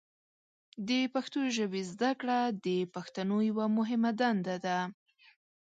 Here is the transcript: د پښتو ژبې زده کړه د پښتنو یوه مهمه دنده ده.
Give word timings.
د 0.87 0.89
پښتو 1.13 1.41
ژبې 1.55 1.81
زده 1.91 2.11
کړه 2.19 2.39
د 2.65 2.67
پښتنو 2.95 3.37
یوه 3.49 3.65
مهمه 3.77 4.11
دنده 4.21 4.55
ده. 4.65 4.77